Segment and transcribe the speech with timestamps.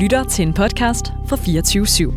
[0.00, 2.12] lytter til en podcast fra 24 /7.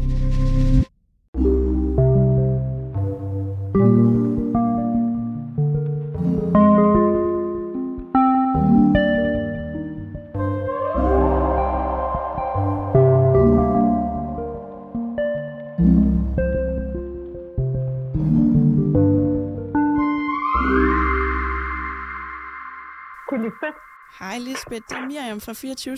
[23.30, 23.78] til Lisbeth.
[24.20, 25.98] Hej Lisbeth, det er Miriam fra 24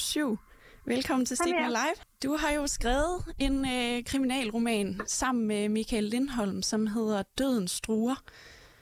[0.88, 1.68] Velkommen til Stigma.
[1.68, 1.96] Live.
[2.24, 8.16] Du har jo skrevet en øh, kriminalroman sammen med Michael Lindholm, som hedder Dødens Struer.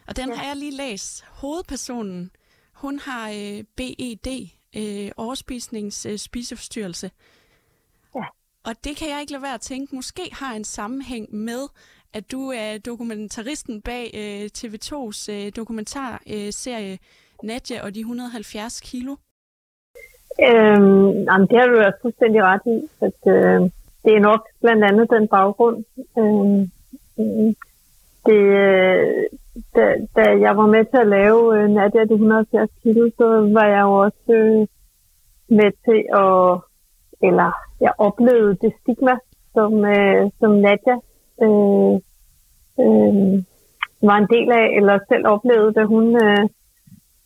[0.07, 0.35] Og den Ja.
[0.35, 1.23] har jeg lige læst.
[1.27, 2.31] Hovedpersonen,
[2.73, 7.11] hun har øh, BED, øh, overspisnings øh, spiseforstyrrelse.
[8.15, 8.23] Ja.
[8.63, 11.67] Og det kan jeg ikke lade være at tænke, måske har en sammenhæng med,
[12.13, 16.99] at du er dokumentaristen bag øh, TV2's øh, dokumentarserie serie
[17.43, 19.15] Nadja og de 170 kilo.
[20.41, 23.61] Øhm, jamen, det har du også fuldstændig ret i, at øh,
[24.03, 25.83] det er nok blandt andet den baggrund.
[26.17, 26.71] Øhm,
[27.17, 27.55] mm,
[28.25, 29.23] det, øh,
[29.75, 33.67] da, da jeg var med til at lave øh, Nadia de 170 kilo, så var
[33.67, 34.67] jeg jo også øh,
[35.49, 36.59] med til at,
[37.27, 39.15] eller jeg oplevede det stigma,
[39.53, 40.95] som, øh, som Nadia
[41.43, 41.93] øh,
[42.83, 43.43] øh,
[44.07, 46.43] var en del af, eller selv oplevede, da hun, øh,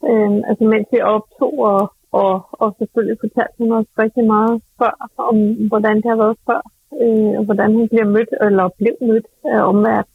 [0.09, 4.94] øh, altså mens vi optog og, og, og selvfølgelig fortalte hun også rigtig meget før
[5.17, 6.61] om, hvordan det har været før,
[7.02, 10.14] øh, og hvordan hun bliver mødt, eller blev mødt af omverdenen.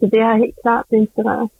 [0.00, 1.50] Så det har helt klart inspireret.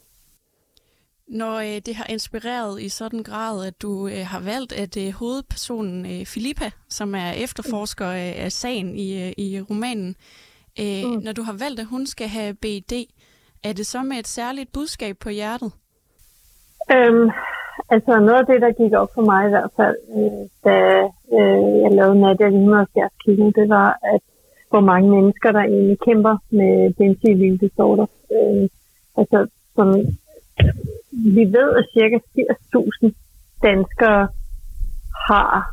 [1.28, 5.12] Når øh, det har inspireret i sådan grad, at du øh, har valgt, at øh,
[5.12, 10.16] hovedpersonen øh, Filippa, som er efterforsker af, af sagen i, øh, i romanen,
[10.80, 11.22] øh, Mm.
[11.24, 12.92] når du har valgt, at hun skal have BD,
[13.64, 15.72] er det så med et særligt budskab på hjertet?
[16.92, 17.30] Øhm,
[17.88, 20.76] altså noget af det, der gik op for mig i hvert fald, øh, da
[21.36, 24.20] øh, jeg lavede Nadia de 170 kilo, det var, at
[24.70, 28.06] hvor mange mennesker, der egentlig kæmper med benzylil disorder.
[28.32, 28.68] Øh,
[29.16, 29.88] altså, som
[31.34, 33.12] vi ved, at cirka 80.000
[33.62, 34.28] danskere
[35.28, 35.70] har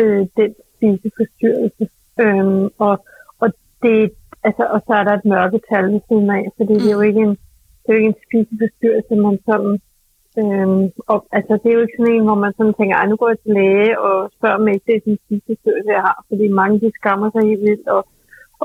[0.00, 1.88] øh, den spiseforstyrrelse.
[2.20, 3.04] Øh, og,
[3.38, 3.48] og,
[3.82, 4.12] det,
[4.44, 7.20] altså, og så er der et mørketal ved siden af, fordi det er jo ikke
[7.20, 7.34] en,
[7.82, 9.80] det er jo ikke en spiseforstyrrelse, man sådan
[10.42, 13.16] Øhm, og, altså, det er jo ikke sådan en, hvor man sådan tænker, "Ej, nu
[13.16, 16.18] går jeg til læge og spørger mig, det er sådan en spiseforstyrrelse, jeg har.
[16.28, 18.02] Fordi mange, de skammer sig helt vildt og,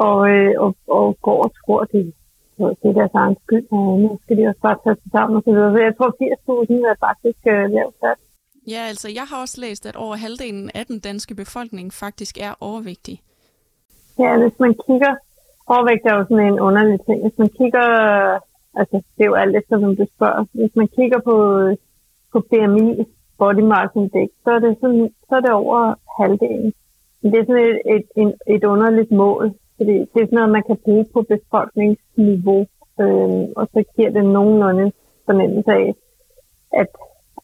[0.06, 2.02] og, øh, og, og går og tror, det,
[2.82, 5.44] det er deres egen skyld, og nu skal de også bare tage sig sammen og
[5.46, 5.74] så videre.
[5.76, 8.20] Så jeg tror, 80.000 er faktisk øh, lavt sat.
[8.74, 12.54] Ja, altså jeg har også læst, at over halvdelen af den danske befolkning faktisk er
[12.60, 13.22] overvægtig.
[14.20, 15.14] Ja, hvis man kigger,
[15.74, 17.22] overvægt er jo sådan en underlig ting.
[17.26, 17.88] Hvis man kigger,
[18.80, 20.46] altså det er jo alt efter, hvem du spørger.
[20.54, 21.36] Hvis man kigger på,
[22.32, 23.06] på BMI,
[23.38, 25.80] body mass index, så er det, sådan, så er det over
[26.20, 26.74] halvdelen.
[27.22, 30.50] Men det er sådan et, et, et, et underligt mål, fordi det er sådan noget,
[30.58, 32.60] man kan bruge på befolkningsniveau,
[33.02, 34.92] øh, og så giver det nogenlunde
[35.26, 35.94] fornemmelse af,
[36.82, 36.88] at,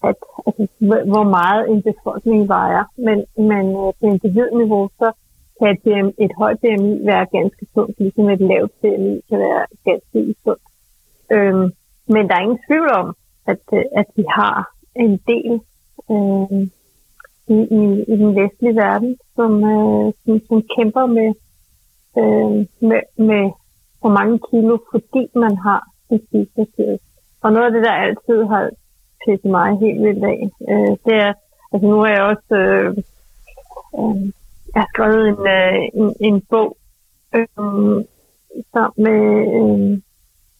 [0.03, 0.15] at
[0.47, 2.83] altså, hvor- meget en befolkning vejer.
[2.97, 3.17] Men,
[3.51, 5.11] men øh, på individniveau, så
[5.59, 10.17] kan et, et højt BMI være ganske sundt, ligesom et lavt BMI kan være ganske
[10.29, 10.61] usundt.
[11.31, 11.71] Øhm,
[12.07, 13.15] men der er ingen tvivl om,
[13.47, 15.53] at, øh, at vi har en del
[16.11, 16.61] øh,
[17.55, 17.81] i, i,
[18.13, 21.29] i den vestlige verden, som, øh, som, som kæmper med,
[22.19, 23.51] øh, med, med
[24.01, 27.05] for mange kilo, fordi man har en spiseforstyrrelse.
[27.41, 28.69] Og noget af det, der altid har
[29.25, 30.39] pisset mig helt vildt af,
[30.71, 31.33] øh, det er,
[31.71, 32.97] altså nu har jeg også øh,
[33.99, 34.21] øh,
[34.73, 36.77] jeg har skrevet en, øh, en, en bog
[37.35, 37.47] øh,
[38.73, 39.21] sammen med
[39.57, 40.01] øh,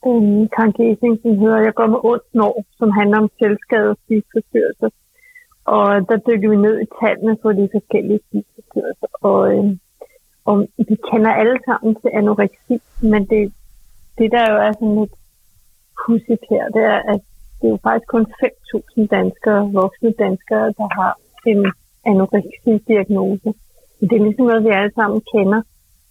[0.06, 0.74] Øh, en Karen
[1.22, 4.90] som hedder Jeg går med ondt når, som handler om selvskade og spiseforstyrrelser.
[5.66, 9.08] Og der dykker vi ned i tallene for de forskellige spiseforstyrrelser.
[9.22, 9.66] Og, øh,
[10.46, 13.54] og vi kender alle sammen til anoreksi, men det,
[14.18, 15.16] det der jo er sådan lidt
[16.06, 17.22] pudsigt her, det er, at
[17.60, 21.14] det er jo faktisk kun 5.000 danskere, voksne danskere, der har
[21.52, 21.62] en
[22.12, 23.50] anoreksi-diagnose.
[24.00, 25.62] Det er ligesom noget, vi alle sammen kender.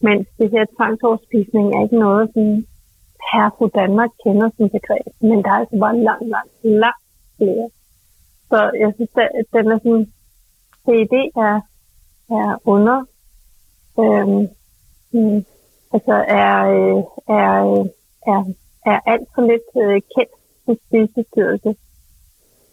[0.01, 2.45] mens det her tvangsoverspisning er ikke noget, som
[3.33, 5.07] her på Danmark kender som begreb.
[5.21, 7.05] Men der er altså bare langt, langt, langt
[7.37, 7.69] flere.
[8.51, 10.13] Så jeg synes, at den er sådan,
[10.85, 11.61] CED er,
[12.39, 12.99] er under,
[14.03, 14.49] øhm,
[15.13, 15.45] mm,
[15.95, 16.15] altså
[16.45, 17.03] er, øh,
[17.39, 17.87] er, øh,
[18.33, 18.41] er,
[18.87, 20.35] er alt for lidt øh, kendt
[20.65, 21.75] som spiseforstyrrelse.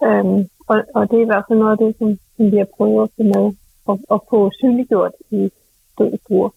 [0.06, 2.68] Øhm, og, og det er i hvert fald noget af det, som, som vi har
[2.78, 3.46] prøvet at få med
[3.86, 5.51] og, og få synliggjort i
[5.98, 6.50] dødens bruger.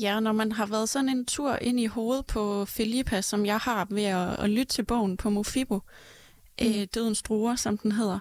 [0.00, 3.58] Ja, når man har været sådan en tur ind i hovedet på Filippa, som jeg
[3.58, 5.74] har ved at, at lytte til bogen på Mofibo,
[6.60, 6.66] mm.
[6.66, 8.18] øh, Dødens Druer, som den hedder,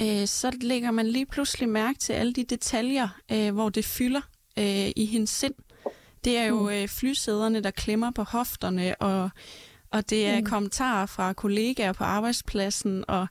[0.00, 4.20] øh, så lægger man lige pludselig mærke til alle de detaljer, øh, hvor det fylder
[4.58, 5.54] øh, i hendes sind.
[6.24, 9.30] Det er jo øh, flysæderne, der klemmer på hofterne, og,
[9.90, 10.46] og det er mm.
[10.46, 13.26] kommentarer fra kollegaer på arbejdspladsen, og,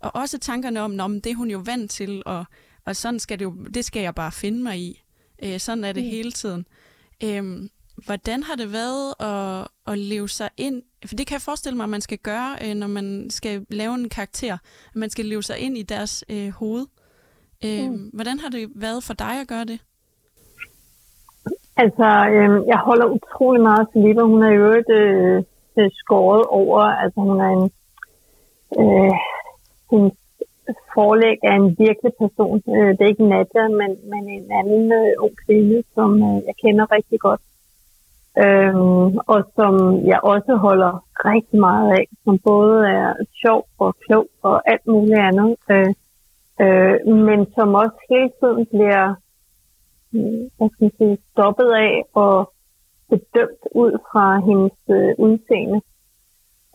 [0.00, 2.44] og også tankerne om, at det er hun jo vant til, og,
[2.84, 5.02] og sådan skal det jo, det skal jeg bare finde mig i.
[5.42, 6.10] Øh, sådan er det mm.
[6.10, 6.66] hele tiden.
[7.24, 7.68] Øh,
[8.06, 10.82] hvordan har det været at, at leve sig ind?
[11.06, 13.94] For det kan jeg forestille mig, at man skal gøre, øh, når man skal lave
[13.94, 14.52] en karakter.
[14.92, 16.86] At man skal leve sig ind i deres øh, hoved.
[17.64, 18.10] Øh, mm.
[18.12, 19.80] Hvordan har det været for dig at gøre det?
[21.76, 24.22] Altså, øh, jeg holder utrolig meget af Filippa.
[24.22, 25.42] Hun er jo øvrigt øh,
[25.78, 26.80] øh, skåret over.
[26.80, 27.70] Altså, hun er en...
[28.78, 29.12] Øh,
[29.90, 30.12] hendes
[30.94, 32.62] forlæg af en virkelig person.
[32.76, 36.54] Øh, det er ikke Nadia, men, men en anden øh, ung kvinde, som øh, jeg
[36.62, 37.40] kender rigtig godt.
[38.44, 39.74] Øhm, og som
[40.06, 45.20] jeg også holder rigtig meget af, som både er sjov og klog og alt muligt
[45.28, 45.56] andet.
[45.70, 45.92] Øh,
[46.64, 46.96] øh,
[47.28, 49.14] men som også hele tiden bliver
[50.12, 52.52] mm, jeg skal sige, stoppet af og
[53.10, 55.80] bedømt ud fra hendes øh, udseende.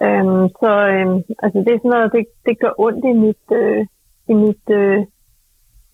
[0.05, 3.81] Øhm, så øhm, altså det er sådan noget, det, det gør ondt i mit, øh,
[4.31, 5.00] i mit øh,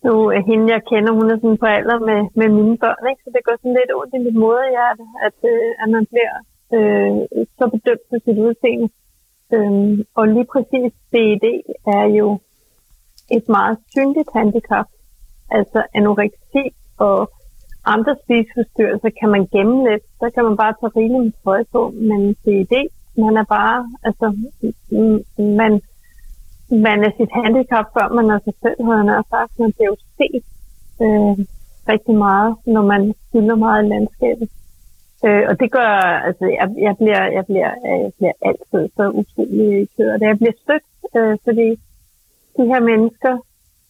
[0.06, 3.23] nu er hende, jeg kender, hun er sådan på alder med, med mine børn, ikke?
[3.23, 6.35] så det gør sådan lidt ondt i mit moderhjerte, at, øh, at man bliver
[6.75, 7.11] øh,
[7.57, 8.88] så bedømt på sit udseende.
[9.56, 11.45] Øhm, og lige præcis BED
[11.97, 12.27] er jo
[13.38, 14.88] et meget synligt handicap.
[15.51, 16.63] Altså anoreksi
[16.97, 17.17] og
[17.85, 20.03] andre spiseforstyrrelser kan man gemme lidt.
[20.21, 21.81] Der kan man bare tage rigeligt med tøj på.
[22.09, 22.73] Men CED,
[23.17, 24.27] man er bare, altså,
[25.59, 25.81] man,
[26.71, 29.59] man er sit handicap, før man er sig selv, har jeg sagt.
[29.59, 30.44] Man bliver jo set
[31.03, 31.45] øh,
[31.91, 34.50] rigtig meget, når man fylder meget i landskabet.
[35.25, 35.91] Øh, og det gør,
[36.27, 40.27] altså, jeg, jeg, bliver, jeg, bliver, øh, jeg bliver altid så utrolig ked af det.
[40.27, 41.69] Jeg bliver stødt, øh, fordi
[42.57, 43.33] de her mennesker,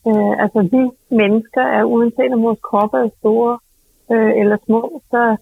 [0.07, 0.81] øh, altså vi
[1.15, 3.59] mennesker er uanset om vores kroppe er store
[4.11, 5.35] øh, eller små, så,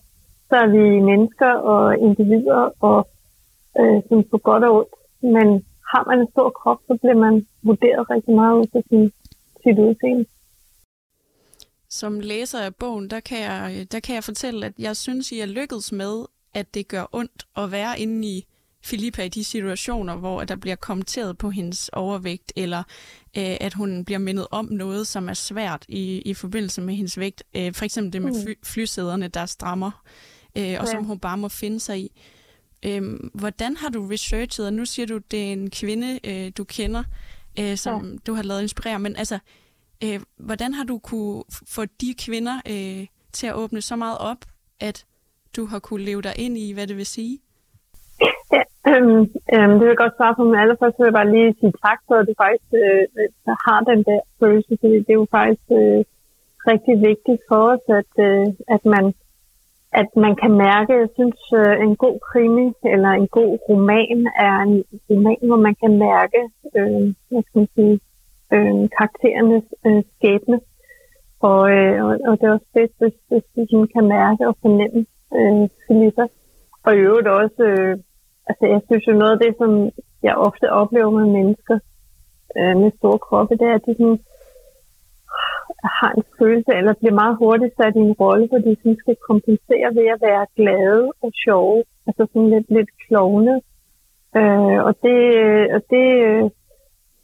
[0.50, 3.08] så er vi mennesker og individer, og
[3.80, 4.94] øh, som på godt og ondt.
[5.22, 5.48] Men
[5.92, 9.12] har man en stor krop, så bliver man vurderet rigtig meget ud fra sin,
[9.64, 10.26] sit udseende.
[11.90, 15.40] Som læser af bogen, der kan, jeg, der kan jeg fortælle, at jeg synes, I
[15.40, 18.46] er lykkedes med, at det gør ondt at være inde i
[18.84, 22.84] Filippa i de situationer, hvor der bliver kommenteret på hendes overvægt, eller
[23.38, 27.20] øh, at hun bliver mindet om noget, som er svært i, i forbindelse med hendes
[27.20, 27.44] vægt.
[27.56, 28.42] Øh, for eksempel det med mm.
[28.44, 29.92] fly, flysæderne, der strammer,
[30.58, 30.86] øh, og ja.
[30.86, 32.22] som hun bare må finde sig i.
[32.86, 33.02] Øh,
[33.34, 37.04] hvordan har du researchet, og nu siger du, det er en kvinde, øh, du kender,
[37.60, 38.18] øh, som ja.
[38.28, 39.40] du har lavet inspirere, men altså,
[40.04, 44.42] øh, hvordan har du kunne få de kvinder øh, til at åbne så meget op,
[44.80, 45.06] at
[45.56, 47.40] du har kunne leve dig ind i, hvad det vil sige?
[48.90, 49.22] Øhm,
[49.56, 52.00] øhm, det vil jeg godt svare på, men allerførst vil jeg bare lige sige tak
[52.08, 53.04] for, at du faktisk øh,
[53.68, 56.02] har den der følelse, fordi det er jo faktisk øh,
[56.72, 59.04] rigtig vigtigt for os, at, øh, at, man,
[59.94, 64.56] at man kan mærke, jeg synes, øh, en god krimi eller en god roman er
[64.68, 66.42] en roman, hvor man kan mærke,
[66.78, 68.00] øh, hvad skal man sige,
[68.54, 70.60] øh, karakterernes øh, skæbne.
[71.40, 75.06] Og, øh, og, det er også fedt, hvis, hvis man kan mærke og fornemme
[75.38, 76.26] øh, Filippa.
[76.86, 77.98] Og i øvrigt også øh,
[78.50, 79.72] altså jeg synes jo noget af det, som
[80.24, 81.78] jeg ofte oplever med mennesker
[82.58, 84.20] øh, med store kroppe, det er, at de sådan,
[85.84, 89.16] har en følelse, eller bliver meget hurtigt sat i en rolle, hvor de sådan skal
[89.30, 91.84] kompensere ved at være glade og sjove.
[92.08, 93.62] Altså sådan lidt, lidt klovne.
[94.40, 95.22] Øh, og det,
[95.76, 96.06] og det,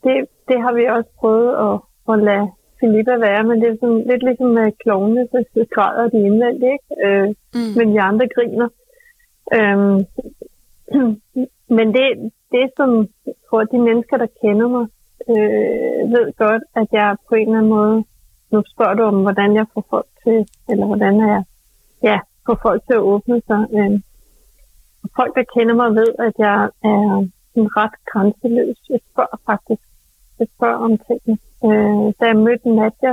[0.04, 0.14] det,
[0.48, 1.76] det har vi også prøvet at,
[2.12, 2.48] at lade
[2.80, 6.88] Filippa være, men det er sådan lidt ligesom med klovne, så græder de indvendigt, ikke?
[7.06, 7.72] Øh, mm.
[7.76, 8.68] men de andre griner.
[9.56, 10.04] Øh,
[11.68, 13.08] Men det, det som
[13.50, 14.86] for de mennesker, der kender mig,
[15.28, 18.04] øh, ved godt, at jeg på en eller anden måde,
[18.54, 20.38] nu spørger du om, hvordan jeg får folk til,
[20.70, 21.44] eller hvordan jeg
[22.02, 23.60] ja, får folk til at åbne sig.
[23.76, 23.92] Øh,
[25.16, 26.58] folk, der kender mig, ved, at jeg
[26.92, 27.02] er
[27.58, 28.78] en ret grænseløs.
[28.90, 29.84] Jeg spørger faktisk.
[30.38, 31.36] Jeg spørger om tingene.
[31.66, 33.12] Øh, da jeg mødte Nadja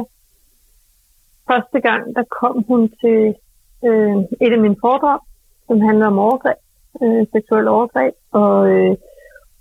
[1.49, 3.19] første gang, der kom hun til
[3.87, 5.19] øh, et af mine foredrag,
[5.67, 6.59] som handler om overgreb
[7.03, 8.95] øh, seksuel overgreb, og, øh,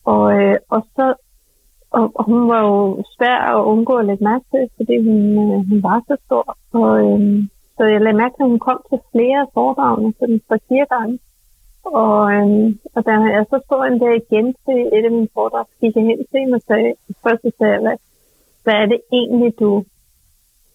[0.04, 1.14] og, øh, og så
[1.90, 5.58] og, og hun var jo svær at undgå at lægge mærke til, fordi hun, øh,
[5.68, 6.56] hun var så stor.
[6.80, 7.20] Og, øh,
[7.76, 11.18] så jeg lagde mærke til, at hun kom til flere foredragene, sådan for fire gange.
[11.84, 15.64] Og, øh, og da jeg så stod en dag igen til et af mine foredrag,
[15.80, 16.90] gik jeg hen til hende og sagde,
[17.24, 17.96] først sagde jeg, hvad,
[18.64, 19.84] hvad er det egentlig, du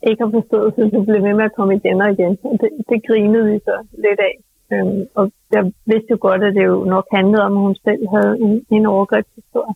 [0.07, 2.37] ikke har forstået, så du blev ved med at komme igen og igen.
[2.43, 4.35] Og det, det grinede vi så lidt af.
[4.73, 8.03] Øhm, og jeg vidste jo godt, at det jo nok handlede om, at hun selv
[8.15, 9.75] havde en, en overgrebshistorie.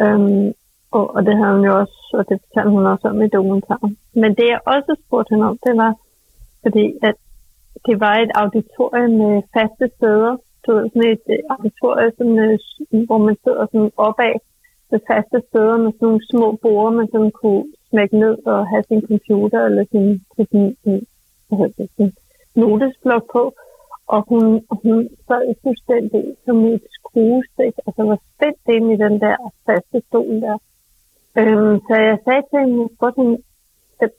[0.00, 0.52] Øhm,
[0.96, 3.96] og, og det havde hun jo også, og det fortalte hun også om i dokumentaren.
[4.14, 5.92] Men det jeg også spurgte hende om, det var,
[6.62, 7.14] fordi at
[7.86, 10.32] det var et auditorium med faste steder.
[10.66, 12.58] Du ved, sådan et øh, auditorium, sådan, øh,
[13.06, 14.34] hvor man sidder sådan opad
[14.90, 18.84] med faste steder med sådan nogle små borde, man sådan kunne smække ned og have
[18.88, 20.06] sin computer eller sin,
[20.36, 20.96] sin, sin,
[21.46, 22.10] hvad hedder det, sin
[22.54, 23.42] notesblok på.
[24.14, 24.44] Og hun,
[24.82, 24.96] hun
[25.28, 27.80] sad fuldstændig som et kruse, ikke?
[27.86, 30.58] Altså, var spændt ind i den der faste stol der.
[31.40, 33.14] Øhm, så jeg sagde til hende, at,
[34.04, 34.10] at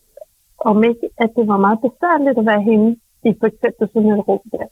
[0.70, 2.92] om ikke, at det var meget besværligt at være henne
[3.28, 4.68] i for eksempel sådan et rum der.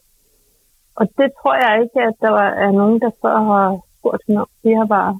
[0.98, 3.66] Og det tror jeg ikke, at der var, er nogen, der før har
[3.98, 4.48] spurgt hende om.
[4.64, 5.12] Vi har bare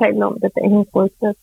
[0.00, 1.34] talt om det, da hendes rygte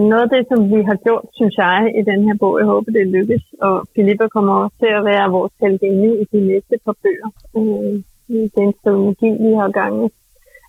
[0.00, 2.90] noget af det, som vi har gjort, synes jeg, i den her bog, jeg håber,
[2.92, 6.96] det lykkes, og Filippa kommer også til at være vores heldinde i de næste par
[7.02, 7.94] bøger, øh,
[8.36, 10.08] i den strategi, vi har gang i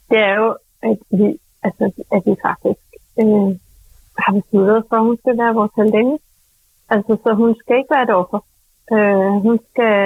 [0.10, 0.58] det er jo,
[0.90, 2.88] at vi, altså, at vi faktisk
[3.22, 3.50] øh,
[4.24, 6.18] har besluttet for, at hun skal være vores heldinde.
[6.90, 8.40] Altså, så hun skal ikke være et offer.
[8.96, 9.98] Øh, hun skal,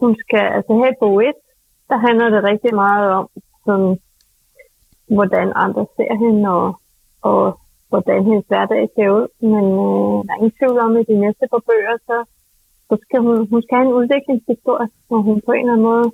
[0.00, 1.38] hun skal, altså her på et,
[1.90, 3.28] der handler det rigtig meget om,
[3.64, 3.98] sådan,
[5.16, 6.80] hvordan andre ser hende, og,
[7.22, 9.26] og hvordan hendes hverdag ser ud.
[9.40, 12.16] Men øh, der er ingen tvivl om, at de næste par bøger, så,
[12.88, 16.08] så skal hun, hun skal have en udviklingshistorie, hvor hun på en eller anden måde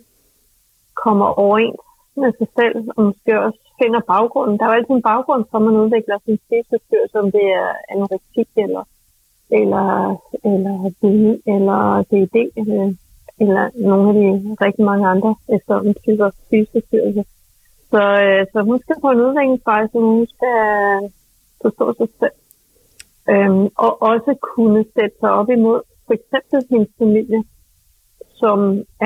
[1.05, 1.81] kommer overens
[2.17, 4.59] med sig selv, og måske også finder baggrunden.
[4.59, 7.69] Der er jo altid en baggrund for, at man udvikler sin spiseforstyrrelse, om det er
[7.93, 8.85] anoreksi eller
[9.61, 9.87] eller,
[10.45, 12.95] eller BI, eller DD, eller, øh,
[13.41, 15.35] eller nogle af de rigtig mange andre
[15.67, 17.25] sådan typer spiseforstyrrelser.
[17.91, 20.57] Så, øh, så hun skal på en udviklingsrejse, hun skal
[21.63, 22.37] forstå sig selv.
[23.31, 27.45] Øhm, og også kunne sætte sig op imod for eksempel hendes familie,
[28.43, 28.59] som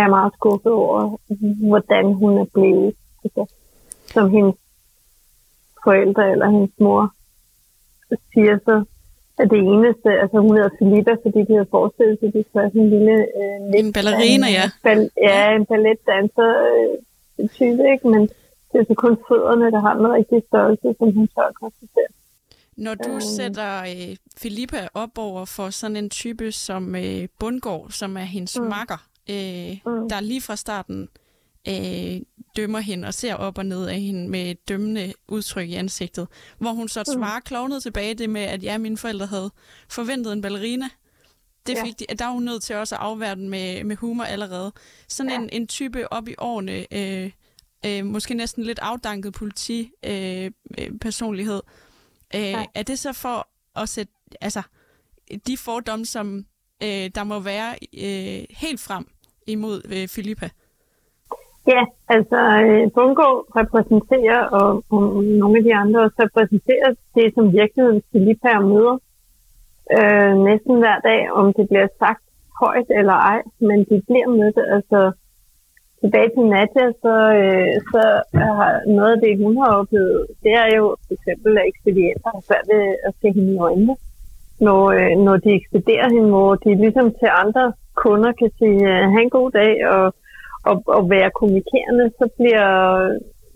[0.02, 1.00] er meget skuffet over,
[1.68, 2.94] hvordan hun er blevet.
[3.24, 3.42] Altså,
[4.14, 4.56] som hendes
[5.84, 7.02] forældre eller hendes mor
[8.32, 8.76] siger så,
[9.40, 12.70] at det eneste, altså hun hedder Filippa, fordi de havde forestillet sig, at de skulle
[12.70, 13.16] sådan en lille...
[13.40, 14.66] Øh, en ballerina, ja.
[14.84, 18.06] Bal, ja, en balletdanser øh, type, ikke?
[18.12, 18.22] Men
[18.70, 22.10] det er så kun fødderne, der har en rigtig størrelse, som hun tør konstatere.
[22.76, 23.22] Når du øh.
[23.36, 28.58] sætter øh, Filippa op over for sådan en type som øh, Bundgaard, som er hendes
[28.58, 28.64] mm.
[28.64, 30.08] makker, øh, mm.
[30.08, 31.08] der lige fra starten
[31.68, 32.20] øh,
[32.56, 36.28] dømmer hende og ser op og ned af hende med et dømmende udtryk i ansigtet,
[36.58, 37.12] hvor hun så mm.
[37.12, 39.50] svarer klovnet tilbage det med, at ja, mine forældre havde
[39.88, 40.88] forventet en ballerina.
[41.66, 42.04] Det fik ja.
[42.12, 44.72] de, der er hun nødt til også at afvære den med, med humor allerede.
[45.08, 45.38] Sådan ja.
[45.38, 47.30] en, en type op i årene, øh,
[47.86, 51.60] øh, måske næsten lidt afdanket politi øh, øh, personlighed,
[52.34, 54.62] Øh, er det så for at sætte altså,
[55.46, 56.46] de fordomme, som
[56.82, 59.08] øh, der må være øh, helt frem
[59.46, 60.48] imod øh, Filippa?
[61.74, 67.52] Ja, altså øh, Bungo repræsenterer, og, og nogle af de andre også repræsenterer det, som
[67.52, 68.96] virkeligheden Filippa møder
[69.96, 72.22] øh, næsten hver dag, om det bliver sagt
[72.62, 74.58] højt eller ej, men de bliver mødt.
[74.76, 75.00] Altså,
[76.00, 78.02] tilbage til Nadia, så, øh, så
[78.34, 82.42] har noget af det, hun har oplevet, det er jo for eksempel, at ekspedienter har
[82.48, 83.94] svært ved at se hende i øjnene.
[84.60, 89.22] Når, øh, når de ekspederer hende, hvor de ligesom til andre kunder kan sige, have
[89.22, 90.14] en god dag og,
[90.64, 92.68] og, og være kommunikerende, så bliver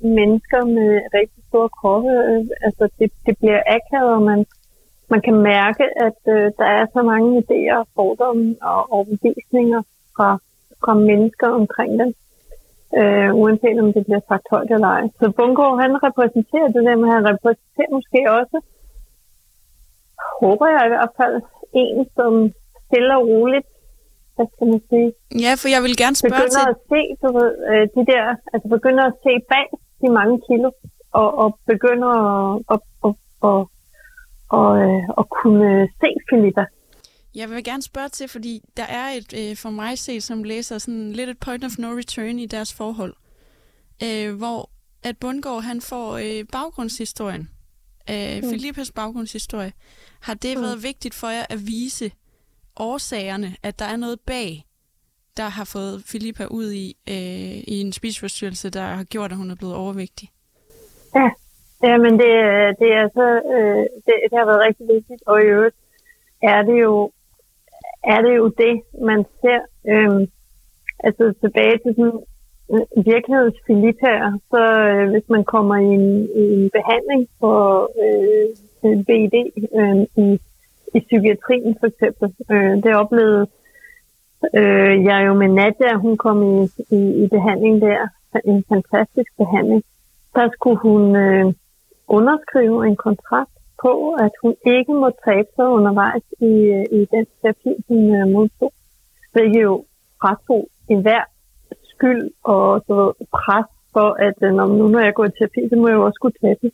[0.02, 4.46] mennesker med rigtig store kroppe, øh, altså det, det bliver akavet, og man,
[5.10, 9.82] man kan mærke, at øh, der er så mange idéer, fordomme og overbevisninger
[10.16, 10.38] fra,
[10.84, 12.14] fra mennesker omkring dem
[12.98, 15.04] øh, uanset om det bliver sagt højt eller ej.
[15.20, 18.56] Så Bungo, han repræsenterer det der, men han repræsenterer måske også,
[20.42, 21.36] håber jeg i hvert fald,
[21.80, 22.32] en, som
[22.86, 23.68] stille og roligt,
[24.36, 25.10] hvad skal man sige?
[25.44, 26.72] Ja, for jeg vil gerne spørge begynder til...
[26.74, 29.66] at se, du ved, øh, de der, altså begynder at se bag
[30.00, 30.68] de mange kilo,
[31.20, 33.14] og, og begynder at, at, at,
[33.50, 33.62] at,
[34.58, 36.64] at, at, at kunne se Filippa
[37.34, 40.78] jeg vil gerne spørge til, fordi der er et, øh, for mig set som læser,
[40.78, 43.14] sådan lidt et point of no return i deres forhold.
[44.02, 44.70] Øh, hvor
[45.02, 47.50] at Bundgaard, han får øh, baggrundshistorien.
[48.10, 48.50] Øh, mm.
[48.50, 49.72] Filippas baggrundshistorie.
[50.20, 50.62] Har det mm.
[50.62, 52.10] været vigtigt for jer at vise
[52.76, 54.64] årsagerne, at der er noget bag,
[55.36, 59.50] der har fået Filippa ud i, øh, i en spiseforstyrrelse, der har gjort, at hun
[59.50, 60.30] er blevet overvægtig?
[61.14, 61.30] Ja,
[61.82, 62.32] ja men det,
[62.80, 65.76] det, er så, øh, det, det har været rigtig vigtigt, og i øvrigt
[66.42, 67.12] er det jo
[68.04, 69.60] er det jo det, man ser.
[69.92, 70.26] Øhm,
[71.04, 72.20] altså tilbage til sådan
[72.72, 78.48] øh, virkelighedsfilipper, så øh, hvis man kommer i en, i en behandling for øh,
[78.84, 79.34] øh BID
[79.80, 80.26] øh, i,
[80.94, 83.46] i psykiatrien for eksempel, øh, det oplevede
[84.54, 88.08] øh, jeg jo med Nadia, hun kom i, i, i behandling der,
[88.44, 89.82] en fantastisk behandling.
[90.34, 91.52] Der skulle hun øh,
[92.08, 93.50] underskrive en kontrakt
[93.82, 98.28] på, at hun ikke må tabe sig undervejs i, øh, i den terapi, hun øh,
[98.28, 98.72] modtog.
[99.32, 99.84] Hvilket jo
[100.20, 101.24] fratog enhver
[102.00, 102.98] skyld og så
[103.38, 106.04] pres for, at øh, når, nu når jeg går i terapi, så må jeg jo
[106.04, 106.72] også kunne tage det.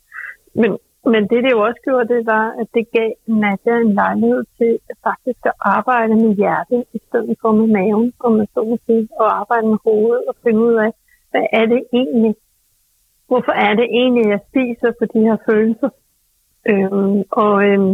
[0.61, 0.69] Men,
[1.11, 3.09] men det, det jo også gjorde, det var, at det gav
[3.41, 4.71] Nadia en lejlighed til
[5.07, 9.07] faktisk at arbejde med hjertet, i stedet for med maven, om man så må sige,
[9.19, 10.91] og arbejde med hovedet og finde ud af,
[11.31, 12.35] hvad er det egentlig?
[13.27, 15.89] Hvorfor er det egentlig, jeg spiser for de her følelser?
[16.71, 17.93] Øhm, og, øhm,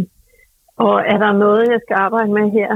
[0.77, 2.71] og er der noget, jeg skal arbejde med her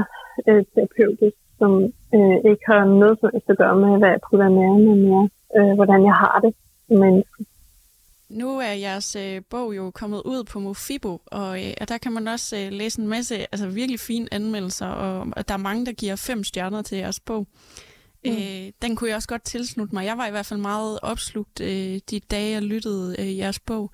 [0.48, 1.72] øh, terapeutisk, som
[2.14, 5.74] øh, ikke har noget som at gøre med, hvad jeg putter med, men mere, øh,
[5.74, 6.54] hvordan jeg har det
[6.88, 7.44] som menneske.
[8.28, 12.12] Nu er jeres øh, bog jo kommet ud på Mofibo, og, øh, og der kan
[12.12, 15.86] man også øh, læse en masse altså virkelig fine anmeldelser, og, og der er mange,
[15.86, 17.46] der giver fem stjerner til jeres bog.
[18.24, 18.30] Mm.
[18.30, 20.04] Øh, den kunne jeg også godt tilslutte mig.
[20.04, 23.90] Jeg var i hvert fald meget opslugt øh, de dage, jeg lyttede øh, jeres bog.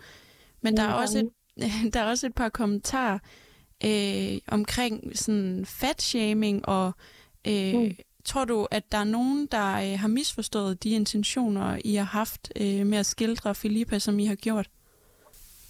[0.61, 1.31] Men der, er også et,
[1.95, 3.19] der er også et par kommentarer
[3.85, 6.93] øh, omkring sådan fat-shaming og øh,
[7.47, 7.97] mm.
[8.25, 12.53] Tror du, at der er nogen, der øh, har misforstået de intentioner, I har haft
[12.61, 14.67] øh, med at skildre Filippa, som I har gjort?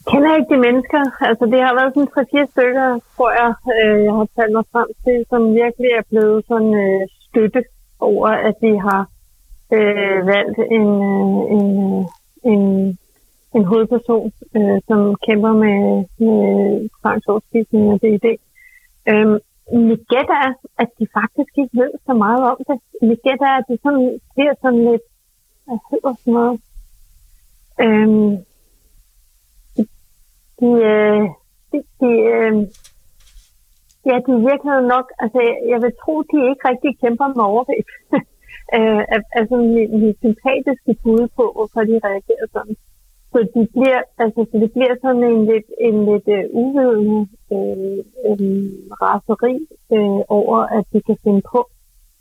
[0.06, 1.02] Jeg kender ikke de mennesker.
[1.28, 4.88] Altså, det har været sådan tre-fire stykker, tror jeg, øh, jeg har talt mig frem
[5.04, 7.62] til, som virkelig er blevet sådan øh, støtte
[8.00, 9.02] over, at vi har
[9.76, 12.04] øh, valgt en, øh, en, øh,
[12.52, 12.62] en,
[13.56, 15.78] en hovedperson, øh, som kæmper med,
[16.24, 16.44] med
[17.00, 18.26] tvangsoverspisning og DD.
[19.08, 19.38] Øhm,
[19.72, 22.78] mit gæt er, at de faktisk ikke ved så meget om det.
[23.08, 25.06] Mit gæt er, at det sådan, bliver sådan lidt,
[25.64, 26.60] hvad hedder sådan noget,
[27.84, 28.32] øhm,
[30.60, 31.24] de, øh,
[31.70, 32.54] de, de, øh,
[34.08, 35.40] ja, de virkelig nok, altså
[35.72, 37.90] jeg vil tro, de ikke rigtig kæmper med overvægt.
[38.76, 39.02] øh,
[39.38, 39.56] altså
[40.02, 42.76] mit sympatiske bud på, hvorfor de reagerer sådan.
[43.34, 47.20] Så de bliver, altså, så det bliver sådan en lidt, en lidt øh, uh, uvidende
[47.50, 47.98] uh, øh,
[48.30, 48.64] um, øh,
[49.02, 49.54] raseri
[49.96, 51.60] uh, over, at de kan finde på.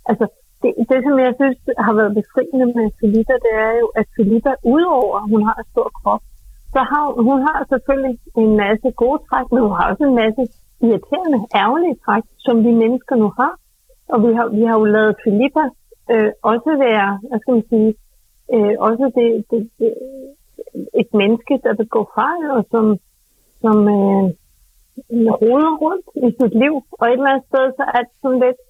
[0.10, 0.26] Altså,
[0.62, 4.52] det, det, som jeg synes har været befriende med Felita, det er jo, at Felita,
[4.76, 6.24] udover at hun har en stor krop,
[6.74, 10.20] så har hun, hun har selvfølgelig en masse gode træk, men hun har også en
[10.24, 10.44] masse
[10.86, 13.54] irriterende, ærgerlige træk, som vi mennesker nu har.
[14.14, 15.66] Og vi har, vi har jo lavet Filippa
[16.14, 17.92] øh, også være, hvad skal man sige,
[18.54, 19.92] øh, også det, det, det,
[21.02, 22.86] et menneske, der begår fejl, og som,
[23.62, 24.24] som øh,
[25.42, 26.74] roder rundt i sit liv.
[27.00, 28.62] Og et eller andet sted, så er det sådan lidt,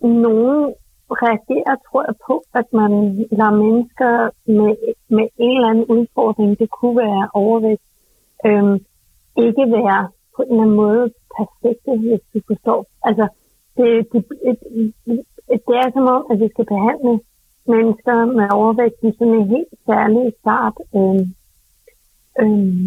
[0.00, 0.74] nogen
[1.10, 2.92] reagerer, tror jeg på, at man
[3.38, 4.12] lader mennesker
[4.58, 4.72] med,
[5.16, 7.82] med en eller anden udfordring, det kunne være overvægt,
[8.46, 8.74] øh,
[9.46, 10.02] ikke være
[10.36, 11.04] på en eller anden måde
[11.36, 12.80] perfekte, hvis du forstår.
[13.08, 13.26] Altså,
[13.76, 14.20] det, det,
[15.06, 17.20] det, det er som om, at vi skal behandle
[17.76, 21.22] mennesker med overvægt de er sådan en helt særlig start øh,
[22.42, 22.80] øh,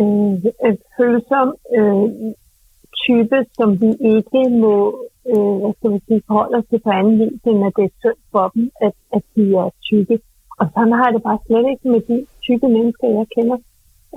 [0.00, 2.08] øh, følsom øh,
[3.04, 4.74] type, som vi ikke må
[5.30, 7.98] øh, hvad skal vi sige, forholde os til på anden vis, end at det er
[8.02, 10.16] synd for dem, at, at de er tykke.
[10.60, 12.16] Og sådan har jeg det bare slet ikke med de
[12.46, 13.58] tykke mennesker, jeg kender.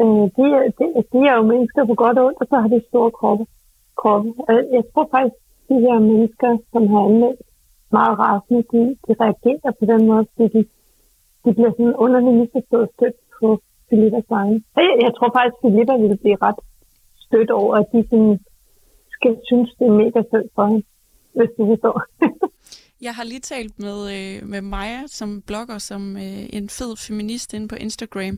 [0.02, 0.44] Øh, de,
[0.78, 3.46] de, de er jo mennesker på godt og ondt, og så har de store kroppe.
[4.02, 4.30] kroppe.
[4.78, 5.38] Jeg tror faktisk,
[5.70, 7.42] de her mennesker, som har anmeldt
[7.92, 10.62] meget rasende, de, de reagerer på den måde, fordi de,
[11.46, 13.48] de bliver sådan underligt misforstået stødt på
[13.90, 14.64] Filippas vegne.
[14.76, 16.60] Jeg, jeg tror faktisk, at Filippa ville blive ret
[17.26, 18.40] stødt over, at de sådan,
[19.16, 20.84] skal synes, det er mega synd for hende,
[21.38, 21.98] hvis du forstår.
[23.06, 27.54] Jeg har lige talt med, øh, med Maja, som blogger som øh, en fed feminist
[27.54, 28.36] inde på Instagram.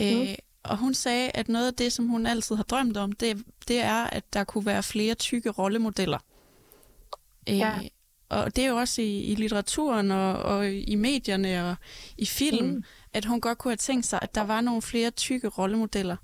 [0.00, 0.34] Øh, mm.
[0.64, 3.80] Og hun sagde, at noget af det, som hun altid har drømt om, det, det
[3.80, 6.18] er, at der kunne være flere tykke rollemodeller.
[7.48, 7.72] Øh, ja.
[8.28, 11.76] Og det er jo også i, i litteraturen og, og i medierne og
[12.18, 12.82] i film, mm.
[13.14, 16.16] at hun godt kunne have tænkt sig, at der var nogle flere tykke rollemodeller.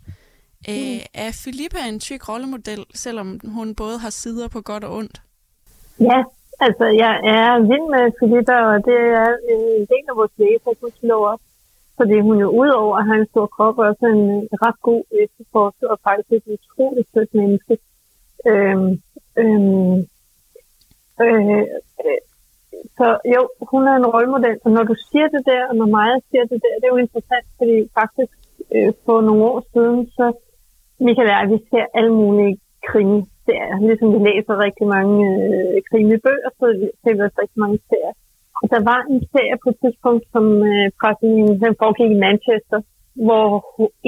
[0.68, 1.00] Øh, mm.
[1.14, 5.22] er Filippa en tyk rollemodel, selvom hun både har sider på godt og ondt?
[6.00, 6.18] Ja,
[6.60, 11.24] altså jeg er vild med Filippa, og det er en del af vores læser, gudskelov
[11.32, 11.44] også.
[11.96, 15.98] Fordi hun jo udover at have en stor krop, også en ret god efterforsker, og
[16.08, 17.74] faktisk et utroligt sødt menneske.
[18.50, 18.90] Øhm,
[19.42, 19.96] øhm,
[21.24, 21.64] øh,
[22.04, 22.20] øh,
[22.98, 26.16] så jo, hun er en rollemodel, så når du siger det der, og når Maja
[26.28, 28.32] siger det der, det er jo interessant, fordi faktisk
[28.74, 30.26] øh, for nogle år siden, så
[31.06, 32.54] Michael og jeg, vi ser alle mulige
[32.88, 33.78] krimiserier.
[33.88, 36.66] Ligesom vi læser rigtig mange øh, krimibøger, så
[37.00, 38.14] ser vi også rigtig mange serier.
[38.62, 41.10] Og der var en serie på et tidspunkt, som øh, fra
[41.64, 42.80] den foregik i Manchester,
[43.26, 43.46] hvor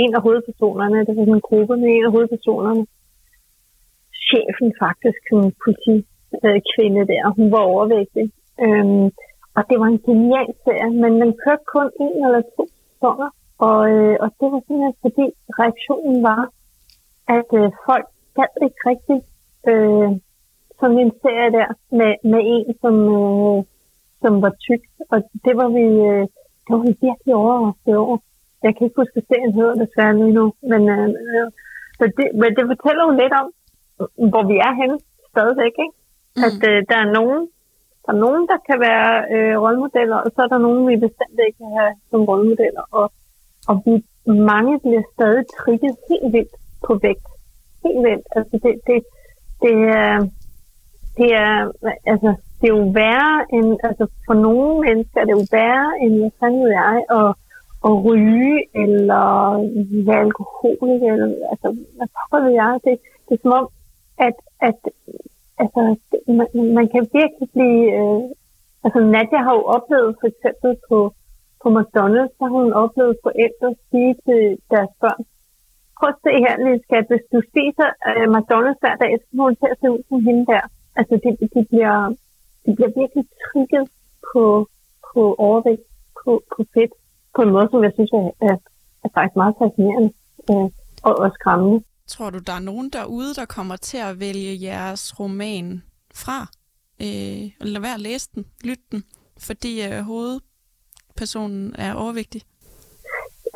[0.03, 2.83] en af hovedpersonerne, der var en gruppe med en af hovedpersonerne,
[4.29, 5.22] chefen faktisk,
[6.44, 8.26] øh, kvinde der, hun var overvægtig.
[8.64, 9.06] Øhm,
[9.56, 13.30] og det var en genial serie, men den kørte kun en eller to sæsoner.
[13.58, 15.26] Og, øh, og det var simpelthen fordi
[15.60, 16.42] reaktionen var,
[17.38, 19.24] at øh, folk gad ikke rigtigt
[19.70, 20.10] øh,
[20.80, 21.68] sådan en serie der
[21.98, 23.58] med, med en, som, øh,
[24.22, 24.82] som var tyk.
[25.12, 26.24] Og det var vi, øh,
[26.64, 28.18] det var vi virkelig overrasket over.
[28.64, 31.48] Jeg kan ikke huske, at serien hedder desværre lige nu, men, øh, øh,
[31.98, 33.46] så det, men det fortæller jo lidt om,
[34.30, 34.98] hvor vi er henne
[35.32, 35.74] stadigvæk.
[35.84, 35.96] Ikke?
[36.36, 36.44] Mm.
[36.46, 37.40] At øh, der er nogen,
[38.04, 41.38] der er nogen, der kan være øh, rollemodeller, og så er der nogen, vi bestemt
[41.46, 42.84] ikke kan have som rollemodeller.
[42.98, 43.06] Og,
[43.68, 43.94] og vi
[44.50, 46.54] mange bliver stadig trigget helt vildt
[46.86, 47.28] på vægt.
[47.84, 48.26] Helt vildt.
[48.36, 48.98] Altså det, det,
[49.62, 50.14] det, er,
[51.18, 51.54] det er,
[52.12, 56.12] altså, det er jo værre end, altså for nogle mennesker er det jo værre end,
[56.18, 57.30] hvad fanden jeg, at,
[57.86, 59.18] at ryge eller
[60.06, 62.80] være alkoholik, eller, altså, hvad pokker ved jeg?
[62.84, 63.68] Det, det er som om,
[64.18, 64.36] at,
[64.68, 64.78] at
[65.62, 65.80] altså,
[66.38, 68.22] man, man kan virkelig blive, øh,
[68.84, 70.98] altså Nadia har jo oplevet for eksempel på,
[71.62, 75.22] på McDonald's, så har hun oplevet forældre sige til deres børn,
[75.96, 79.44] prøv at se her, lille skat, hvis du spiser øh, McDonald's hver dag, så kommer
[79.50, 80.64] du til at se ud som hende der.
[80.98, 81.96] Altså, de, de, bliver,
[82.64, 83.84] de bliver virkelig trykket
[84.28, 84.44] på,
[85.08, 85.86] på overvægt,
[86.20, 86.92] på, på fedt,
[87.34, 88.56] på en måde, som jeg synes er, er,
[89.04, 90.10] er faktisk meget fascinerende
[90.50, 90.68] øh,
[91.08, 91.78] og, og skræmmende.
[92.06, 95.82] Tror du, der er nogen derude, der kommer til at vælge jeres roman
[96.14, 96.38] fra?
[97.04, 99.02] Øh, lad være at læse den, lyt den,
[99.46, 102.42] fordi øh, hovedpersonen er overvægtig?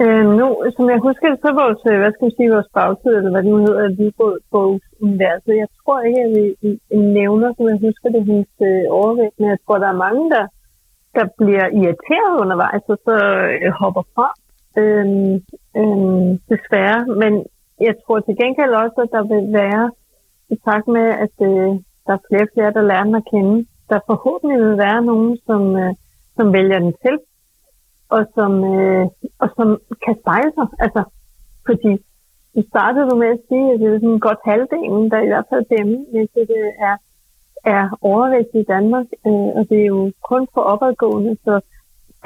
[0.02, 3.32] Øh, nu, som jeg husker så vores, øh, hvad skal jeg sige, vores bagtid, eller
[3.32, 5.62] hvad det nu hedder, Livbogsuniverset.
[5.62, 6.44] Jeg tror ikke, at vi,
[7.18, 10.44] nævner, som jeg husker det, hendes øh, overvægt, men jeg tror, der er mange, der,
[11.16, 13.16] der bliver irriteret undervejs, og så
[13.64, 14.28] øh, hopper fra.
[14.80, 15.34] Øhm,
[15.80, 17.32] øhm, desværre, men
[17.80, 19.90] jeg tror til gengæld også, at der vil være,
[20.54, 21.70] i takt med, at øh,
[22.06, 25.38] der er flere og flere, der lærer den at kende, der forhåbentlig vil være nogen,
[25.46, 25.94] som, øh,
[26.36, 27.16] som vælger den til
[28.08, 29.06] og som, øh,
[29.38, 29.68] og som
[30.04, 30.66] kan spejle sig.
[30.84, 31.02] Altså,
[31.66, 31.92] fordi
[32.54, 35.48] du startede du med at sige, at det er sådan godt halvdelen, der i hvert
[35.50, 36.96] fald dem, hvis det er,
[37.64, 41.60] er overvægt i Danmark, øh, og det er jo kun for opadgående, så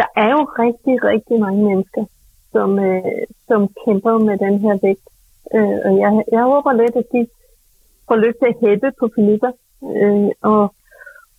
[0.00, 2.04] der er jo rigtig, rigtig mange mennesker,
[2.52, 5.08] som, øh, som kæmper med den her vægt.
[5.54, 7.26] Øh, og jeg, jeg håber lidt, at de
[8.08, 9.50] får lyst til at hæppe på Filippa,
[10.00, 10.74] øh, og,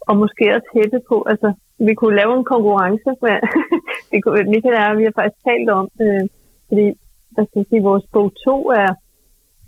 [0.08, 1.54] og måske også hæppe på, altså
[1.88, 3.10] vi kunne lave en konkurrence.
[3.22, 3.36] Med,
[4.12, 6.26] vi kunne, Michael og vi har faktisk talt om, øh,
[6.68, 6.86] fordi
[7.34, 8.92] hvad skal jeg sige, vores bog 2 er,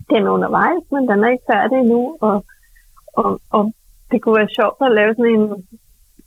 [0.09, 2.45] den er undervejs, men den er ikke færdig endnu, og,
[3.13, 3.73] og, og
[4.11, 5.47] det kunne være sjovt at lave sådan en,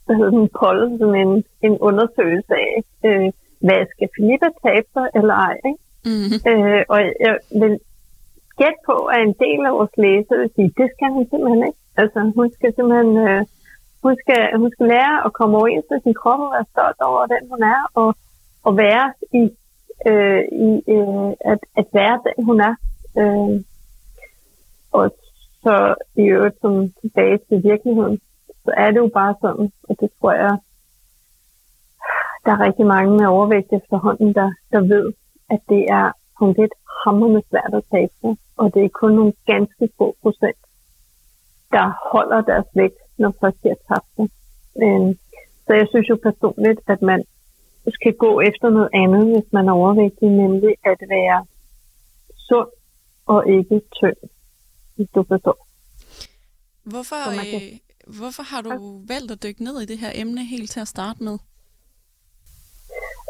[0.05, 2.73] hvad hedder en poll, sådan en, en undersøgelse af,
[3.07, 3.29] øh,
[3.65, 5.81] hvad skal Filippa tabe sig eller ej, ikke?
[6.05, 6.39] Mm-hmm.
[6.51, 7.79] Øh, og jeg vil
[8.59, 11.81] gætte på, at en del af vores læsere vil sige, det skal hun simpelthen ikke.
[12.01, 13.41] Altså, hun skal simpelthen øh,
[14.03, 17.25] hun skal, hun skal lære at komme overens med sin krop og være stolt over
[17.33, 18.09] den, hun er, og,
[18.63, 19.05] og være
[19.41, 19.43] i,
[20.09, 22.75] øh, i øh, at, at være den, hun er.
[23.19, 23.63] Øh,
[24.91, 25.11] og
[25.63, 28.19] så i øvrigt som tilbage til virkeligheden,
[28.63, 30.57] så er det jo bare sådan, og det tror jeg,
[32.45, 35.13] der er rigtig mange med overvægt efterhånden, der, der ved,
[35.49, 39.33] at det er punkt lidt hammerende svært at tabe sig, og det er kun nogle
[39.45, 40.61] ganske få procent,
[41.71, 44.27] der holder deres vægt når først de har tabt det.
[44.83, 45.15] Øh,
[45.65, 47.23] så jeg synes jo personligt, at man
[47.97, 51.45] skal gå efter noget andet, hvis man er overvægtig, nemlig at være
[52.47, 52.69] sund
[53.25, 54.19] og ikke tynd,
[54.95, 55.67] hvis du forstår.
[56.83, 57.15] Hvorfor,
[57.51, 57.61] kan...
[57.61, 60.87] øh, hvorfor har du valgt at dykke ned i det her emne helt til at
[60.87, 61.37] starte med?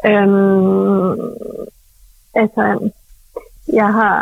[0.06, 1.10] Øhm,
[2.34, 2.90] altså,
[3.72, 4.14] jeg har,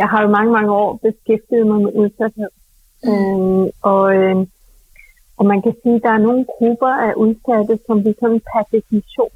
[0.00, 2.50] jeg har jo mange, mange år beskæftiget mig med udsathed.
[3.04, 3.10] Mm.
[3.10, 4.46] Øhm, og øh,
[5.38, 8.62] og man kan sige, at der er nogle grupper af udsatte, som vi sådan per
[8.72, 9.34] definition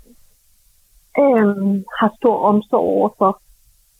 [1.22, 3.32] øhm, har stor omsorg overfor.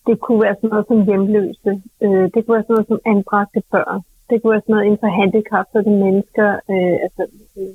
[0.07, 1.73] Det kunne være sådan noget som hjemløse.
[2.05, 4.01] Øh, det kunne være sådan noget som anbragte børn.
[4.31, 7.23] Det kunne være sådan noget inden for handicapede mennesker, øh, altså
[7.59, 7.75] øh,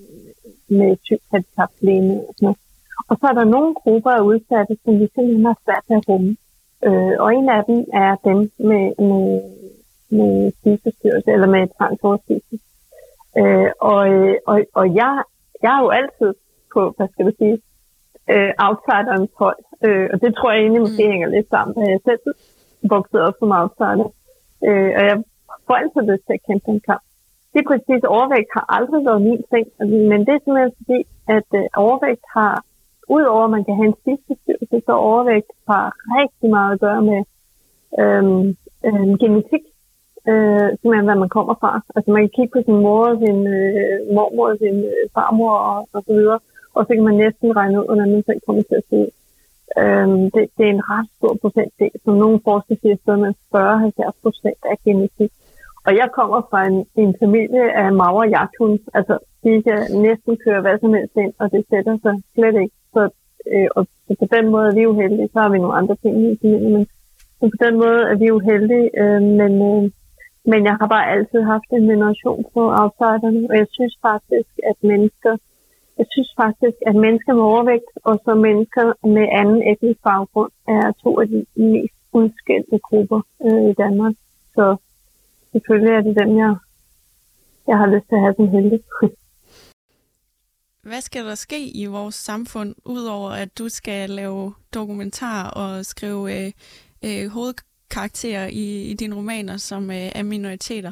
[0.77, 2.59] med tyk handicaplæne og sådan noget.
[3.09, 6.07] Og så er der nogle grupper af udsatte, som vi simpelthen har svært ved at
[6.09, 6.35] rumme.
[6.85, 8.37] Øh, og en af dem er dem
[8.69, 9.25] med, med,
[10.09, 12.57] med spiseforstyrrelse eller med transoverspiselse.
[13.37, 14.01] Øh, og,
[14.47, 15.23] og, og jeg,
[15.63, 16.33] jeg er jo altid
[16.73, 17.57] på, hvad skal du sige,
[18.33, 19.61] øh, outsiderens hold.
[19.85, 21.11] Øh, og det tror jeg egentlig måske mm.
[21.11, 22.23] hænger lidt sammen, da jeg selv
[22.93, 24.09] voksede op som outsider.
[24.67, 25.17] Øh, og jeg
[25.67, 27.03] får altid lyst til at kæmpe en kamp.
[27.53, 29.65] Det præcis, overvægt har aldrig været min ting,
[30.11, 30.99] men det er simpelthen fordi,
[31.37, 32.53] at øh, overvægt har,
[33.15, 35.85] udover at man kan have en spiseforstyrrelse, så overvægt har
[36.19, 37.21] rigtig meget at gøre med
[38.01, 39.63] øhm, øhm, genetik
[40.31, 41.71] øh, simpelthen hvad man kommer fra.
[41.95, 45.99] Altså man kan kigge på sin mor, sin øh, mormor, sin øh, farmor og, og
[46.07, 46.39] så videre,
[46.75, 49.09] og så kan man næsten regne ud, hvordan man selv kommer til at se ud.
[49.81, 54.23] Øh, det, det, er en ret stor procentdel, som nogle forskere siger, at man 40-70
[54.23, 55.31] procent af genetik.
[55.87, 58.83] og jeg kommer fra en, en familie af maver jagthunds.
[58.97, 62.75] Altså, de kan næsten køre hvad som helst ind, og det sætter sig slet ikke.
[62.97, 63.09] Så,
[63.53, 65.29] øh, og så på den måde er vi uheldige.
[65.33, 66.85] Så har vi nogle andre ting i familien, men
[67.39, 68.87] så på den måde er vi uheldige.
[69.01, 69.83] Øh, men, øh,
[70.51, 74.77] men jeg har bare altid haft en generation på outsiderne, og jeg synes faktisk, at
[74.91, 75.33] mennesker
[75.97, 80.91] jeg synes faktisk, at mennesker med overvægt og så mennesker med anden etnisk baggrund er
[81.03, 84.15] to af de mest udskældte grupper øh, i Danmark.
[84.55, 84.75] Så
[85.51, 86.55] selvfølgelig er det dem, jeg,
[87.67, 88.79] jeg har lyst til at have som helte.
[90.87, 96.45] Hvad skal der ske i vores samfund, udover at du skal lave dokumentar og skrive
[96.45, 96.51] øh,
[97.05, 100.91] øh, hovedkarakterer i, i dine romaner, som øh, er minoriteter?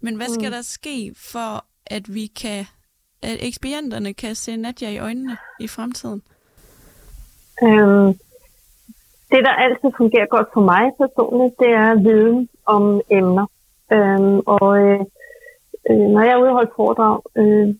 [0.00, 0.52] Men hvad skal mm.
[0.52, 2.64] der ske for, at vi kan,
[3.22, 6.22] at eksperienterne kan se Nadja i øjnene i fremtiden?
[7.62, 8.06] Øhm,
[9.30, 13.46] det, der altid fungerer godt for mig personligt, det er viden om emner.
[13.92, 15.00] Øhm, og øh,
[15.90, 17.74] øh, når jeg er ude og holde foredrag øh,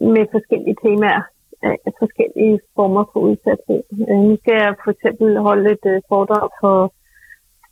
[0.00, 1.22] med forskellige temaer,
[1.64, 3.80] øh, forskellige former for udsathed.
[4.10, 6.92] Øh, nu skal jeg for eksempel holde et øh, foredrag for,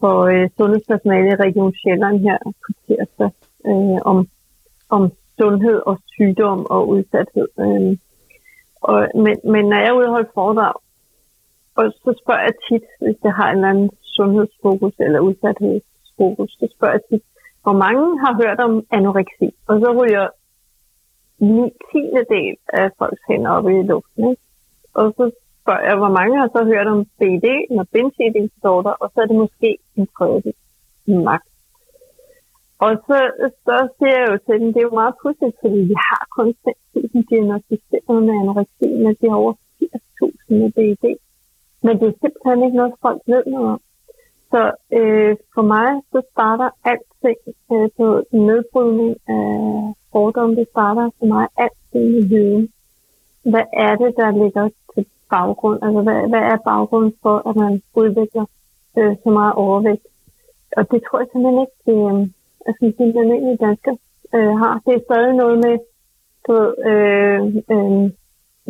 [0.00, 3.30] for øh, sundhedspersonale i Region Sjælland her på tirsdag
[3.66, 4.28] øh, om,
[4.88, 7.48] om sundhed og sygdom og udsathed.
[7.64, 7.96] Øh,
[8.80, 10.74] og, men, men når jeg er ude og holde foredrag,
[11.76, 16.66] og så spørger jeg tit, hvis jeg har en eller anden sundhedsfokus eller udsathedsfokus, så
[16.74, 17.24] spørger jeg tit,
[17.62, 19.48] hvor mange har hørt om anoreksi?
[19.68, 20.26] Og så ryger
[21.56, 24.30] ni tiende del af folks hænder oppe i luften.
[24.30, 24.42] Ikke?
[24.94, 25.24] Og så
[25.60, 29.20] spørger jeg, hvor mange har så hørt om BD, når binge eating disorder, og så
[29.20, 30.54] er det måske en tredjedel
[31.06, 31.42] max.
[32.84, 33.18] Og så,
[33.66, 36.48] så siger jeg jo til dem, det er jo meget pudsigt, fordi vi har kun
[36.68, 41.04] 5.000 diagnostiseret med anoreksi, men de har over 80.000 med BD.
[41.84, 43.80] Men det er simpelthen ikke noget, folk ved noget om.
[44.54, 44.62] Så
[44.98, 47.40] øh, for mig, så starter alting
[47.72, 48.06] øh, på
[48.46, 49.48] nedbrydning af
[50.12, 50.56] fordomme.
[50.56, 52.68] Det starter for mig altid med viden.
[53.52, 55.78] Hvad er det, der ligger til baggrund?
[55.84, 58.46] Altså, hvad, hvad er baggrunden for, at man udvikler
[58.98, 60.06] øh, så meget overvægt?
[60.76, 62.20] Og det tror jeg simpelthen ikke, det, øh,
[62.66, 63.96] altså, de almindelige danskere
[64.34, 64.74] øh, har.
[64.86, 65.74] Det er stadig noget med,
[66.46, 67.40] du ved, øh,
[67.72, 68.10] øh,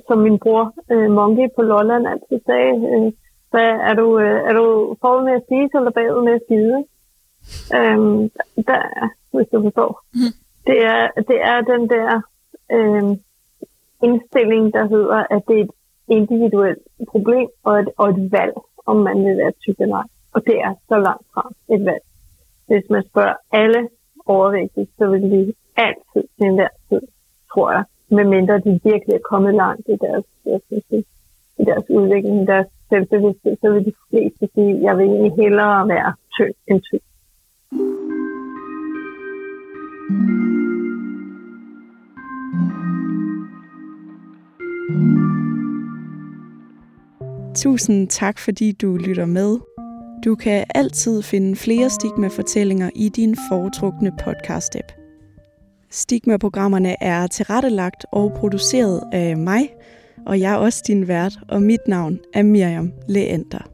[0.06, 3.12] som min bror øh, Monkey på Lolland altid sagde, øh,
[3.54, 6.78] hvad, er, du, øh, er du forud med at spise, eller bagud med at spise?
[7.76, 8.30] Øhm,
[8.68, 8.82] der,
[9.32, 9.90] hvis du forstår.
[10.14, 10.32] Mm.
[10.68, 12.10] Det, er, det er den der
[12.76, 13.04] øh,
[14.06, 15.70] indstilling, der hedder, at det er et
[16.08, 18.54] individuelt problem og et, og et valg,
[18.86, 20.08] om man vil være tyk eller ej.
[20.34, 22.04] Og det er så langt fra et valg.
[22.66, 23.88] Hvis man spørger alle
[24.26, 27.02] overvægtige, så vil de altid til enhver tid,
[27.52, 31.06] tror jeg, medmindre de virkelig er kommet langt i deres, jeg synes,
[31.58, 35.32] i deres udvikling, i deres selvbevidsthed, så vil de fleste sige, at jeg vil egentlig
[35.42, 37.02] hellere være tynd end tyk.
[47.56, 49.58] Tusind tak, fordi du lytter med.
[50.24, 54.88] Du kan altid finde flere stigma-fortællinger i din foretrukne podcast-app.
[55.90, 59.68] Stigma-programmerne er tilrettelagt og produceret af mig,
[60.26, 63.73] og jeg er også din vært, og mit navn er Miriam Leander.